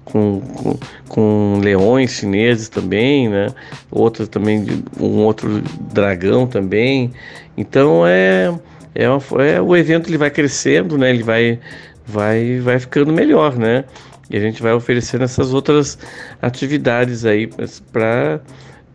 com, 0.04 0.40
com, 0.40 0.80
com, 1.10 1.60
leões 1.62 2.12
chineses 2.12 2.70
também, 2.70 3.28
né? 3.28 3.48
Outro 3.92 4.28
também, 4.28 4.66
um 5.00 5.24
outro 5.24 5.62
dragão 5.94 6.48
também. 6.48 7.12
Então 7.58 8.06
é, 8.06 8.54
é, 8.94 9.10
uma, 9.10 9.22
é 9.44 9.62
o 9.62 9.76
evento 9.76 10.10
ele 10.10 10.18
vai 10.18 10.30
crescendo, 10.30 10.98
né? 10.98 11.10
Ele 11.10 11.24
vai, 11.24 11.60
vai, 12.06 12.60
vai 12.60 12.80
ficando 12.80 13.12
melhor, 13.12 13.58
né? 13.58 13.84
E 14.30 14.38
a 14.38 14.40
gente 14.40 14.62
vai 14.62 14.74
oferecendo 14.74 15.24
essas 15.24 15.54
outras 15.54 15.98
atividades 16.42 17.26
aí 17.26 17.50
para 17.92 18.42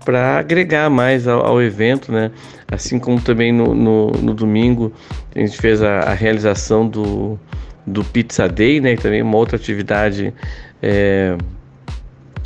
para 0.03 0.39
agregar 0.39 0.89
mais 0.89 1.29
ao, 1.29 1.45
ao, 1.45 1.63
evento, 1.63 2.11
né? 2.11 2.31
Assim 2.67 2.99
como 2.99 3.21
também 3.21 3.53
no, 3.53 3.75
no, 3.75 4.11
no 4.13 4.33
domingo 4.33 4.95
a 5.35 5.39
gente 5.39 5.59
fez 5.59 5.83
a, 5.83 6.01
a 6.01 6.15
realização 6.15 6.89
do, 6.89 7.39
do 7.87 8.03
Pizza 8.03 8.49
Day, 8.49 8.81
né? 8.81 8.95
E 8.95 8.97
também 8.97 9.21
uma 9.21 9.37
outra 9.37 9.57
atividade 9.57 10.33
é 10.83 11.37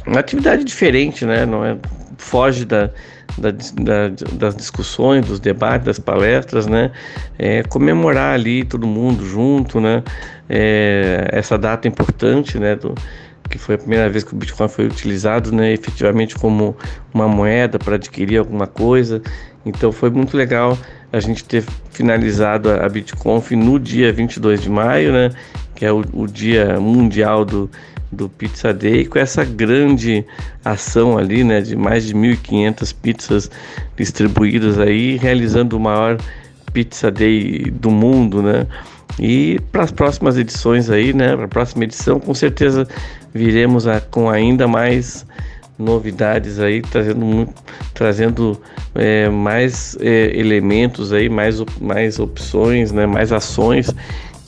uma 0.06 0.20
atividade 0.20 0.64
diferente, 0.64 1.24
né? 1.24 1.46
Não 1.46 1.64
é 1.64 1.78
foge 2.18 2.64
da, 2.64 2.90
da, 3.38 3.50
da, 3.50 4.08
das 4.32 4.56
discussões, 4.56 5.26
dos 5.26 5.40
debates, 5.40 5.86
das 5.86 5.98
palestras, 5.98 6.66
né? 6.66 6.90
É, 7.38 7.62
comemorar 7.62 8.34
ali 8.34 8.64
todo 8.64 8.86
mundo 8.86 9.24
junto, 9.24 9.80
né? 9.80 10.02
É, 10.48 11.28
essa 11.32 11.56
data 11.56 11.88
importante, 11.88 12.58
né? 12.58 12.76
Do, 12.76 12.94
que 13.48 13.58
foi 13.58 13.74
a 13.74 13.78
primeira 13.78 14.08
vez 14.08 14.24
que 14.24 14.32
o 14.32 14.36
Bitcoin 14.36 14.68
foi 14.68 14.86
utilizado, 14.86 15.52
né? 15.52 15.72
Efetivamente 15.72 16.34
como 16.34 16.76
uma 17.12 17.28
moeda 17.28 17.78
para 17.78 17.96
adquirir 17.96 18.38
alguma 18.38 18.66
coisa. 18.66 19.22
Então 19.64 19.92
foi 19.92 20.10
muito 20.10 20.36
legal 20.36 20.76
a 21.12 21.20
gente 21.20 21.44
ter 21.44 21.64
finalizado 21.90 22.70
a 22.70 22.88
BitConf 22.88 23.52
no 23.52 23.78
dia 23.78 24.12
22 24.12 24.62
de 24.62 24.70
maio, 24.70 25.12
né? 25.12 25.30
Que 25.74 25.84
é 25.84 25.92
o, 25.92 26.02
o 26.12 26.26
dia 26.26 26.78
mundial 26.80 27.44
do 27.44 27.70
do 28.14 28.28
Pizza 28.28 28.72
Day 28.72 29.04
com 29.04 29.18
essa 29.18 29.44
grande 29.44 30.24
ação 30.64 31.18
ali, 31.18 31.42
né, 31.42 31.60
de 31.60 31.76
mais 31.76 32.06
de 32.06 32.14
1.500 32.14 32.94
pizzas 33.02 33.50
distribuídas 33.96 34.78
aí, 34.78 35.16
realizando 35.16 35.76
o 35.76 35.80
maior 35.80 36.16
Pizza 36.72 37.10
Day 37.10 37.70
do 37.70 37.90
mundo, 37.90 38.42
né? 38.42 38.66
E 39.18 39.60
para 39.70 39.84
as 39.84 39.92
próximas 39.92 40.36
edições 40.36 40.90
aí, 40.90 41.12
né, 41.12 41.36
para 41.36 41.44
a 41.44 41.48
próxima 41.48 41.84
edição, 41.84 42.18
com 42.18 42.34
certeza 42.34 42.86
viremos 43.32 43.86
a, 43.86 44.00
com 44.00 44.28
ainda 44.28 44.66
mais 44.66 45.24
novidades 45.78 46.60
aí, 46.60 46.82
trazendo 46.82 47.48
trazendo 47.92 48.60
é, 48.94 49.28
mais 49.28 49.96
é, 50.00 50.36
elementos 50.38 51.12
aí, 51.12 51.28
mais, 51.28 51.56
mais 51.80 52.18
opções, 52.18 52.92
né, 52.92 53.06
mais 53.06 53.32
ações 53.32 53.90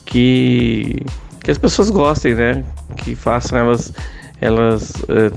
que 0.05 1.01
que 1.47 1.51
as 1.51 1.57
pessoas 1.57 1.89
gostem, 1.89 2.35
né? 2.35 2.61
Que 2.97 3.15
façam 3.15 3.57
elas 3.57 3.93
elas 4.39 4.91
uh, 4.91 5.31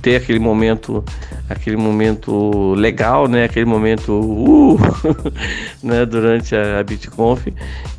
ter 0.00 0.16
aquele 0.16 0.38
momento 0.38 1.04
aquele 1.48 1.76
momento 1.76 2.74
legal 2.74 3.28
né? 3.28 3.44
Aquele 3.44 3.66
momento 3.66 4.12
uh, 4.12 4.78
né? 5.82 6.06
Durante 6.06 6.54
a, 6.54 6.80
a 6.80 6.82
BitConf 6.82 7.46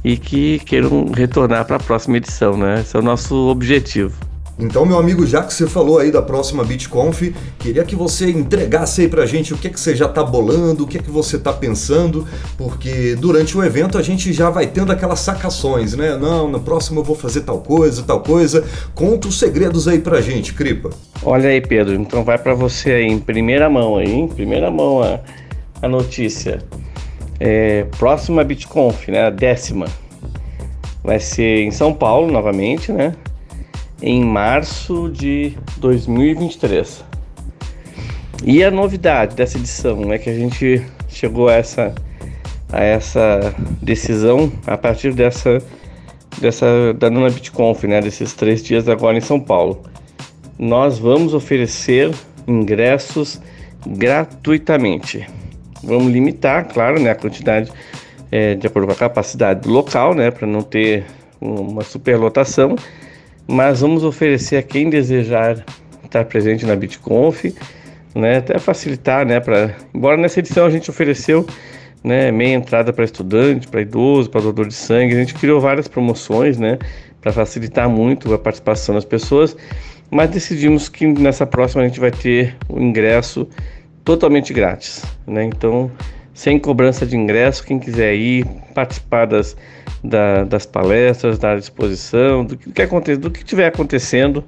e 0.03 0.17
que 0.17 0.59
queiram 0.59 1.11
retornar 1.11 1.65
para 1.65 1.75
a 1.75 1.79
próxima 1.79 2.17
edição 2.17 2.57
né? 2.57 2.81
Esse 2.81 2.95
é 2.95 2.99
o 2.99 3.03
nosso 3.03 3.35
objetivo 3.49 4.27
então, 4.59 4.85
meu 4.85 4.97
amigo, 4.97 5.25
já 5.25 5.43
que 5.43 5.53
você 5.53 5.67
falou 5.67 5.99
aí 5.99 6.11
da 6.11 6.21
próxima 6.21 6.63
BitConf, 6.63 7.31
queria 7.59 7.83
que 7.83 7.95
você 7.95 8.31
entregasse 8.31 9.01
aí 9.01 9.07
pra 9.07 9.23
gente 9.25 9.53
o 9.53 9.57
que, 9.57 9.67
é 9.67 9.69
que 9.69 9.79
você 9.79 9.95
já 9.95 10.07
tá 10.07 10.23
bolando, 10.23 10.83
o 10.83 10.87
que, 10.87 10.97
é 10.97 11.01
que 11.01 11.11
você 11.11 11.37
tá 11.37 11.53
pensando, 11.53 12.27
porque 12.57 13.15
durante 13.15 13.55
o 13.55 13.63
evento 13.63 13.99
a 13.99 14.01
gente 14.01 14.33
já 14.33 14.49
vai 14.49 14.65
tendo 14.65 14.91
aquelas 14.91 15.19
sacações, 15.19 15.93
né? 15.93 16.17
Não, 16.17 16.49
no 16.49 16.59
próximo 16.59 17.01
eu 17.01 17.03
vou 17.03 17.15
fazer 17.15 17.41
tal 17.41 17.59
coisa, 17.59 18.01
tal 18.01 18.21
coisa. 18.21 18.65
Conta 18.95 19.27
os 19.27 19.37
segredos 19.37 19.87
aí 19.87 19.99
pra 19.99 20.21
gente, 20.21 20.53
Cripa. 20.53 20.89
Olha 21.21 21.49
aí, 21.49 21.61
Pedro, 21.61 21.93
então 21.93 22.23
vai 22.23 22.39
para 22.39 22.55
você 22.55 22.93
aí 22.93 23.05
em 23.05 23.19
primeira 23.19 23.69
mão 23.69 23.97
aí, 23.97 24.11
em 24.11 24.27
primeira 24.27 24.71
mão 24.71 25.03
a, 25.03 25.19
a 25.83 25.87
notícia. 25.87 26.63
É, 27.39 27.85
próxima 27.99 28.43
BitConf, 28.43 29.07
né? 29.09 29.27
A 29.27 29.29
décima. 29.29 29.85
Vai 31.03 31.19
ser 31.19 31.59
em 31.63 31.69
São 31.69 31.93
Paulo 31.93 32.31
novamente, 32.31 32.91
né? 32.91 33.13
Em 34.01 34.23
março 34.23 35.09
de 35.09 35.53
2023. 35.77 37.03
E 38.43 38.63
a 38.63 38.69
novidade 38.69 39.35
dessa 39.35 39.57
edição 39.57 40.13
é 40.13 40.17
que 40.17 40.29
a 40.29 40.33
gente 40.33 40.85
chegou 41.09 41.49
a 41.49 41.53
essa, 41.53 41.95
a 42.71 42.83
essa 42.83 43.53
decisão 43.81 44.51
a 44.65 44.77
partir 44.77 45.13
dessa, 45.13 45.61
dessa 46.39 46.93
da 46.93 47.09
Nuna 47.09 47.29
BitConf, 47.29 47.83
né, 47.85 47.99
desses 47.99 48.33
três 48.33 48.63
dias 48.63 48.87
agora 48.87 49.17
em 49.17 49.21
São 49.21 49.39
Paulo. 49.39 49.81
Nós 50.59 50.99
vamos 50.99 51.33
oferecer 51.33 52.11
ingressos 52.47 53.41
gratuitamente. 53.85 55.27
Vamos 55.83 56.11
limitar, 56.11 56.67
claro, 56.67 56.99
né, 56.99 57.11
a 57.11 57.15
quantidade 57.15 57.71
é, 58.31 58.55
de 58.55 58.67
acordo 58.67 58.87
com 58.87 58.93
a 58.93 58.97
capacidade 58.97 59.61
do 59.61 59.71
local, 59.71 60.13
né, 60.13 60.29
para 60.29 60.47
não 60.47 60.61
ter 60.61 61.05
uma 61.39 61.83
superlotação 61.83 62.75
mas 63.47 63.79
vamos 63.79 64.03
oferecer 64.03 64.57
a 64.57 64.63
quem 64.63 64.89
desejar 64.89 65.63
estar 66.03 66.25
presente 66.25 66.65
na 66.65 66.75
BitConf, 66.75 67.45
né, 68.13 68.37
até 68.37 68.59
facilitar, 68.59 69.25
né, 69.25 69.39
para 69.39 69.75
embora 69.93 70.17
nessa 70.17 70.39
edição 70.39 70.65
a 70.65 70.69
gente 70.69 70.89
ofereceu, 70.89 71.45
né, 72.03 72.31
meia 72.31 72.55
entrada 72.55 72.91
para 72.91 73.05
estudante, 73.05 73.67
para 73.67 73.81
idoso, 73.81 74.29
para 74.29 74.41
doador 74.41 74.67
de 74.67 74.73
sangue, 74.73 75.13
a 75.15 75.19
gente 75.19 75.33
criou 75.33 75.61
várias 75.61 75.87
promoções, 75.87 76.57
né, 76.57 76.77
para 77.21 77.31
facilitar 77.31 77.89
muito 77.89 78.33
a 78.33 78.39
participação 78.39 78.95
das 78.95 79.05
pessoas, 79.05 79.55
mas 80.09 80.29
decidimos 80.29 80.89
que 80.89 81.05
nessa 81.05 81.45
próxima 81.45 81.83
a 81.83 81.87
gente 81.87 81.99
vai 81.99 82.11
ter 82.11 82.55
o 82.67 82.79
ingresso 82.79 83.47
totalmente 84.03 84.53
grátis, 84.53 85.03
né, 85.25 85.43
então 85.43 85.91
sem 86.37 86.59
cobrança 86.59 87.03
de 87.03 87.17
ingresso, 87.17 87.63
quem 87.63 87.79
quiser 87.79 88.13
ir 88.13 88.45
participar 88.75 89.25
das 89.25 89.57
da, 90.03 90.43
das 90.43 90.67
palestras, 90.67 91.39
da 91.39 91.55
exposição, 91.55 92.45
do 92.45 92.55
que, 92.55 92.79
aconte, 92.79 93.15
do 93.15 93.31
que 93.31 93.39
estiver 93.39 93.65
acontecendo, 93.65 94.43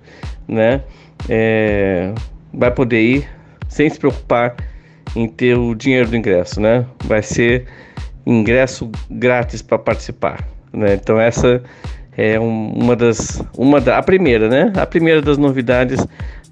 né? 0.47 0.83
É, 1.27 2.13
vai 2.53 2.69
poder 2.69 3.01
ir 3.01 3.29
sem 3.67 3.89
se 3.89 3.97
preocupar 3.97 4.55
em 5.15 5.27
ter 5.27 5.57
o 5.57 5.73
dinheiro 5.73 6.07
do 6.07 6.15
ingresso, 6.15 6.61
né? 6.61 6.85
Vai 7.05 7.23
ser 7.23 7.65
ingresso 8.23 8.91
grátis 9.09 9.63
para 9.63 9.79
participar. 9.79 10.47
Né? 10.71 10.93
Então 10.93 11.19
essa 11.19 11.63
é 12.15 12.39
um, 12.39 12.71
uma 12.71 12.95
das, 12.95 13.43
uma 13.57 13.81
da, 13.81 13.97
a 13.97 14.03
primeira, 14.03 14.47
né? 14.47 14.71
A 14.75 14.85
primeira 14.85 15.23
das 15.23 15.39
novidades 15.39 16.05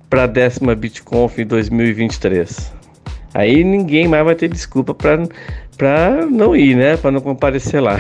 para 0.10 0.24
a 0.24 0.28
décima 0.28 0.74
BitConf 0.74 1.38
2023. 1.38 2.74
Aí 3.34 3.64
ninguém 3.64 4.08
mais 4.08 4.26
vai 4.26 4.36
ter 4.36 4.48
desculpa 4.48 4.94
para 4.94 6.26
não 6.30 6.56
ir, 6.56 6.76
né? 6.76 6.98
Para 6.98 7.12
não 7.12 7.22
comparecer 7.22 7.82
lá. 7.82 7.98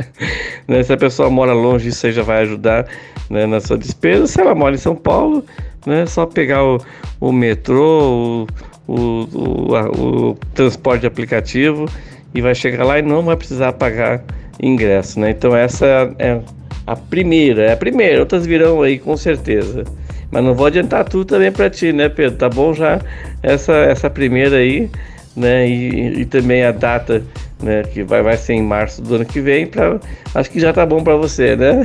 né? 0.66 0.82
Se 0.82 0.92
a 0.92 0.96
pessoa 0.96 1.30
mora 1.30 1.52
longe, 1.52 1.88
isso 1.88 2.06
aí 2.06 2.12
já 2.12 2.22
vai 2.22 2.42
ajudar 2.42 2.86
né, 3.30 3.46
na 3.46 3.60
sua 3.60 3.78
despesa. 3.78 4.26
Se 4.26 4.40
ela 4.40 4.54
mora 4.54 4.74
em 4.74 4.78
São 4.78 4.94
Paulo, 4.94 5.44
né? 5.86 6.06
Só 6.06 6.26
pegar 6.26 6.64
o, 6.64 6.78
o 7.20 7.32
metrô, 7.32 8.46
o, 8.86 8.92
o, 8.92 9.28
o, 9.34 10.30
o 10.30 10.34
transporte 10.54 11.06
aplicativo 11.06 11.86
e 12.34 12.40
vai 12.40 12.54
chegar 12.54 12.84
lá 12.84 12.98
e 12.98 13.02
não 13.02 13.22
vai 13.22 13.36
precisar 13.36 13.72
pagar 13.72 14.22
ingresso, 14.60 15.18
né? 15.20 15.30
Então 15.30 15.56
essa 15.56 16.14
é 16.18 16.40
a 16.86 16.94
primeira, 16.94 17.62
é 17.62 17.72
a 17.72 17.76
primeira, 17.76 18.20
outras 18.20 18.46
virão 18.46 18.82
aí 18.82 18.98
com 18.98 19.16
certeza. 19.16 19.84
Mas 20.30 20.44
não 20.44 20.54
vou 20.54 20.66
adiantar 20.66 21.04
tudo 21.04 21.24
também 21.24 21.52
para 21.52 21.70
ti, 21.70 21.92
né, 21.92 22.08
Pedro? 22.08 22.36
Tá 22.36 22.48
bom 22.48 22.74
já 22.74 23.00
essa 23.42 23.72
essa 23.72 24.10
primeira 24.10 24.56
aí, 24.56 24.90
né? 25.36 25.68
E, 25.68 26.20
e 26.20 26.24
também 26.24 26.64
a 26.64 26.72
data, 26.72 27.22
né, 27.62 27.82
que 27.84 28.02
vai 28.02 28.22
vai 28.22 28.36
ser 28.36 28.54
em 28.54 28.62
março 28.62 29.00
do 29.02 29.16
ano 29.16 29.24
que 29.24 29.40
vem, 29.40 29.66
para 29.66 30.00
acho 30.34 30.50
que 30.50 30.60
já 30.60 30.72
tá 30.72 30.84
bom 30.84 31.02
para 31.02 31.16
você, 31.16 31.56
né? 31.56 31.84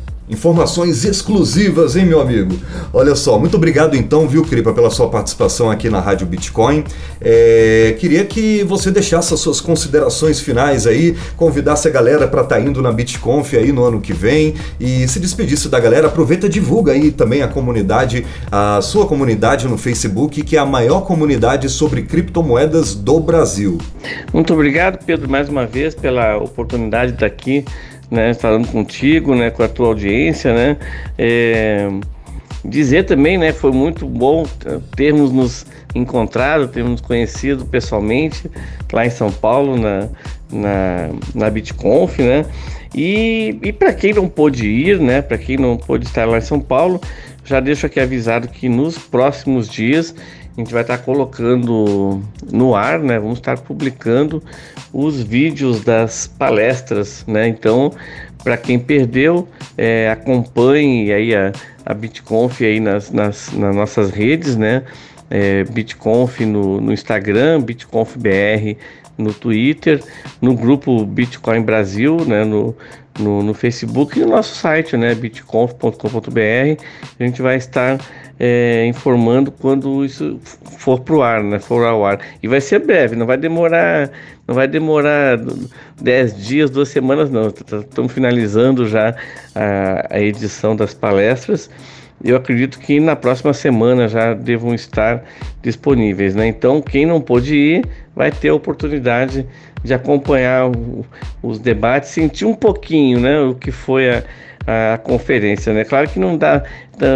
Informações 0.28 1.04
exclusivas, 1.04 1.94
hein, 1.94 2.04
meu 2.04 2.20
amigo? 2.20 2.58
Olha 2.92 3.14
só, 3.14 3.38
muito 3.38 3.56
obrigado 3.56 3.94
então, 3.94 4.26
viu, 4.26 4.42
Cripa, 4.42 4.72
pela 4.72 4.90
sua 4.90 5.08
participação 5.08 5.70
aqui 5.70 5.88
na 5.88 6.00
Rádio 6.00 6.26
Bitcoin. 6.26 6.82
É, 7.20 7.94
queria 8.00 8.24
que 8.24 8.64
você 8.64 8.90
deixasse 8.90 9.32
as 9.32 9.38
suas 9.38 9.60
considerações 9.60 10.40
finais 10.40 10.84
aí, 10.84 11.16
convidasse 11.36 11.86
a 11.86 11.92
galera 11.92 12.26
para 12.26 12.42
estar 12.42 12.56
tá 12.56 12.60
indo 12.60 12.82
na 12.82 12.90
BitConf 12.90 13.54
aí 13.54 13.70
no 13.70 13.84
ano 13.84 14.00
que 14.00 14.12
vem 14.12 14.54
e 14.80 15.06
se 15.06 15.20
despedisse 15.20 15.68
da 15.68 15.78
galera. 15.78 16.08
Aproveita, 16.08 16.48
divulga 16.48 16.90
aí 16.90 17.12
também 17.12 17.42
a 17.42 17.48
comunidade, 17.48 18.26
a 18.50 18.80
sua 18.82 19.06
comunidade 19.06 19.68
no 19.68 19.78
Facebook, 19.78 20.42
que 20.42 20.56
é 20.56 20.58
a 20.58 20.66
maior 20.66 21.02
comunidade 21.02 21.68
sobre 21.68 22.02
criptomoedas 22.02 22.96
do 22.96 23.20
Brasil. 23.20 23.78
Muito 24.32 24.52
obrigado, 24.52 25.04
Pedro, 25.04 25.30
mais 25.30 25.48
uma 25.48 25.66
vez 25.66 25.94
pela 25.94 26.36
oportunidade 26.36 27.12
de 27.12 27.16
estar 27.16 27.26
aqui 27.26 27.64
né, 28.10 28.34
falando 28.34 28.68
contigo, 28.68 29.34
né, 29.34 29.50
com 29.50 29.62
a 29.62 29.68
tua 29.68 29.88
audiência, 29.88 30.54
né, 30.54 30.76
é, 31.18 31.88
dizer 32.64 33.04
também, 33.04 33.38
né, 33.38 33.52
foi 33.52 33.72
muito 33.72 34.06
bom 34.06 34.46
termos 34.94 35.32
nos 35.32 35.66
encontrado, 35.94 36.68
termos 36.68 37.00
conhecido 37.00 37.64
pessoalmente 37.64 38.50
lá 38.92 39.06
em 39.06 39.10
São 39.10 39.30
Paulo 39.30 39.76
na 39.76 40.08
na, 40.48 41.10
na 41.34 41.50
BitConf, 41.50 42.20
né, 42.20 42.46
e, 42.94 43.58
e 43.62 43.72
para 43.72 43.92
quem 43.92 44.14
não 44.14 44.28
pôde 44.28 44.68
ir, 44.68 45.00
né, 45.00 45.20
para 45.20 45.36
quem 45.36 45.56
não 45.56 45.76
pôde 45.76 46.06
estar 46.06 46.24
lá 46.24 46.38
em 46.38 46.42
São 46.42 46.60
Paulo, 46.60 47.00
já 47.44 47.60
deixo 47.60 47.86
aqui 47.86 47.98
avisado 47.98 48.48
que 48.48 48.68
nos 48.68 48.96
próximos 48.96 49.68
dias 49.68 50.14
a 50.56 50.60
gente 50.60 50.72
vai 50.72 50.82
estar 50.82 50.98
colocando 50.98 52.22
no 52.50 52.74
ar, 52.74 52.98
né? 52.98 53.18
Vamos 53.18 53.38
estar 53.38 53.58
publicando 53.58 54.42
os 54.90 55.22
vídeos 55.22 55.84
das 55.84 56.26
palestras, 56.26 57.24
né? 57.26 57.46
Então, 57.46 57.92
para 58.42 58.56
quem 58.56 58.78
perdeu, 58.78 59.46
é, 59.76 60.08
acompanhe 60.10 61.12
aí 61.12 61.34
a, 61.34 61.52
a 61.84 61.92
BitConf 61.92 62.62
aí 62.62 62.80
nas, 62.80 63.10
nas, 63.10 63.52
nas 63.52 63.76
nossas 63.76 64.10
redes, 64.10 64.56
né? 64.56 64.82
É, 65.28 65.64
BitConf 65.64 66.40
no, 66.40 66.80
no 66.80 66.92
Instagram, 66.92 67.60
BitConfBR 67.60 68.78
no 69.18 69.32
Twitter, 69.32 70.02
no 70.40 70.54
grupo 70.54 71.04
Bitcoin 71.04 71.62
Brasil, 71.62 72.24
né, 72.26 72.44
no, 72.44 72.76
no, 73.18 73.42
no 73.42 73.54
Facebook 73.54 74.18
e 74.18 74.22
no 74.24 74.30
nosso 74.30 74.54
site, 74.54 74.96
né, 74.96 75.14
bitconf.com.br. 75.14 76.82
A 77.18 77.22
gente 77.22 77.42
vai 77.42 77.56
estar 77.56 77.98
é, 78.38 78.86
informando 78.86 79.50
quando 79.50 80.04
isso 80.04 80.38
for 80.78 81.00
pro 81.00 81.22
ar, 81.22 81.42
né, 81.42 81.58
for 81.58 81.84
ao 81.84 82.04
ar. 82.04 82.20
E 82.42 82.48
vai 82.48 82.60
ser 82.60 82.80
breve, 82.80 83.16
não 83.16 83.26
vai 83.26 83.36
demorar, 83.36 84.10
não 84.46 84.54
vai 84.54 84.68
demorar 84.68 85.38
10 86.00 86.44
dias, 86.44 86.70
duas 86.70 86.88
semanas, 86.88 87.30
não. 87.30 87.48
Estamos 87.48 88.12
finalizando 88.12 88.86
já 88.86 89.14
a, 89.54 90.16
a 90.16 90.20
edição 90.20 90.76
das 90.76 90.94
palestras 90.94 91.70
eu 92.24 92.36
acredito 92.36 92.78
que 92.78 92.98
na 92.98 93.14
próxima 93.14 93.52
semana 93.52 94.08
já 94.08 94.32
devam 94.32 94.74
estar 94.74 95.22
disponíveis, 95.62 96.34
né? 96.34 96.46
Então, 96.46 96.80
quem 96.80 97.04
não 97.04 97.20
pôde 97.20 97.54
ir 97.54 97.84
vai 98.14 98.30
ter 98.30 98.48
a 98.48 98.54
oportunidade 98.54 99.46
de 99.86 99.94
acompanhar 99.94 100.68
o, 100.68 101.06
os 101.42 101.58
debates, 101.58 102.10
sentir 102.10 102.44
um 102.44 102.54
pouquinho, 102.54 103.20
né, 103.20 103.40
o 103.40 103.54
que 103.54 103.70
foi 103.70 104.10
a, 104.10 104.22
a, 104.66 104.98
conferência, 104.98 105.72
né? 105.72 105.84
Claro 105.84 106.08
que 106.08 106.18
não 106.18 106.36
dá, 106.36 106.62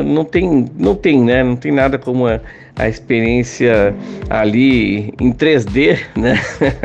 não 0.04 0.24
tem, 0.24 0.66
não 0.76 0.94
tem, 0.94 1.20
né? 1.22 1.42
Não 1.42 1.56
tem 1.56 1.72
nada 1.72 1.98
como 1.98 2.26
a, 2.26 2.40
a 2.76 2.88
experiência 2.88 3.94
ali 4.28 5.12
em 5.20 5.32
3D, 5.32 5.98
né? 6.16 6.40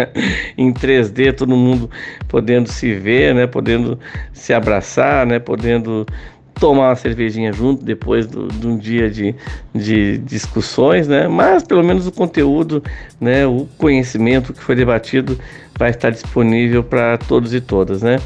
em 0.58 0.74
3D, 0.74 1.34
todo 1.34 1.56
mundo 1.56 1.90
podendo 2.28 2.70
se 2.70 2.94
ver, 2.96 3.36
né? 3.36 3.46
Podendo 3.46 4.00
se 4.34 4.54
abraçar, 4.54 5.26
né? 5.26 5.40
Podendo 5.40 6.06
tomar 6.60 6.90
uma 6.90 6.96
cervejinha 6.96 7.52
junto 7.54 7.84
depois 7.84 8.28
do, 8.28 8.48
de 8.48 8.68
um 8.68 8.78
dia 8.78 9.10
de, 9.10 9.36
de 9.74 10.18
discussões, 10.20 11.08
né? 11.08 11.28
Mas 11.28 11.64
pelo 11.64 11.84
menos 11.84 12.08
o 12.08 12.12
conteúdo, 12.12 12.84
né? 13.20 13.46
O 13.46 13.68
conhecimento 13.78 14.54
que 14.54 14.62
foi 14.62 14.76
debatido 14.76 15.38
vai 15.78 15.90
estar 15.90 16.10
disponível 16.10 16.84
para 16.84 17.18
todos 17.18 17.54
e 17.54 17.62
todas, 17.62 18.02
né? 18.02 18.18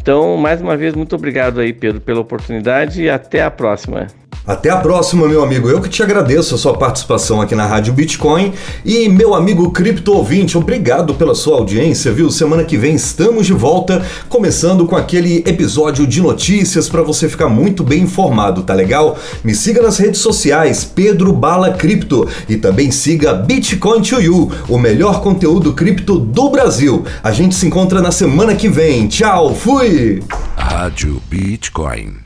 Então, 0.00 0.36
mais 0.36 0.60
uma 0.60 0.76
vez, 0.76 0.94
muito 0.94 1.16
obrigado 1.16 1.60
aí, 1.60 1.72
Pedro, 1.72 2.00
pela 2.00 2.20
oportunidade 2.20 3.02
e 3.02 3.10
até 3.10 3.42
a 3.42 3.50
próxima. 3.50 4.06
Até 4.46 4.70
a 4.70 4.76
próxima, 4.76 5.28
meu 5.28 5.42
amigo. 5.42 5.68
Eu 5.68 5.80
que 5.80 5.88
te 5.88 6.02
agradeço 6.02 6.54
a 6.54 6.58
sua 6.58 6.74
participação 6.74 7.40
aqui 7.40 7.54
na 7.54 7.66
Rádio 7.66 7.92
Bitcoin. 7.92 8.52
E 8.84 9.08
meu 9.08 9.34
amigo 9.34 9.70
cripto 9.70 10.12
ouvinte, 10.12 10.56
obrigado 10.56 11.14
pela 11.14 11.34
sua 11.34 11.56
audiência, 11.56 12.12
viu? 12.12 12.30
Semana 12.30 12.64
que 12.64 12.76
vem 12.76 12.94
estamos 12.94 13.46
de 13.46 13.52
volta, 13.52 14.04
começando 14.28 14.86
com 14.86 14.96
aquele 14.96 15.38
episódio 15.46 16.06
de 16.06 16.20
notícias 16.20 16.88
para 16.88 17.02
você 17.02 17.28
ficar 17.28 17.48
muito 17.48 17.82
bem 17.82 18.02
informado, 18.02 18.62
tá 18.62 18.74
legal? 18.74 19.18
Me 19.42 19.54
siga 19.54 19.82
nas 19.82 19.98
redes 19.98 20.20
sociais, 20.20 20.84
Pedro 20.84 21.32
Bala 21.32 21.72
Cripto, 21.72 22.28
e 22.48 22.56
também 22.56 22.90
siga 22.90 23.34
Bitcoin 23.34 24.02
to 24.02 24.20
You, 24.20 24.52
o 24.68 24.78
melhor 24.78 25.20
conteúdo 25.20 25.72
cripto 25.72 26.18
do 26.18 26.50
Brasil. 26.50 27.04
A 27.22 27.32
gente 27.32 27.54
se 27.54 27.66
encontra 27.66 28.00
na 28.00 28.12
semana 28.12 28.54
que 28.54 28.68
vem. 28.68 29.08
Tchau, 29.08 29.54
fui! 29.54 30.22
Rádio 30.56 31.20
Bitcoin. 31.28 32.25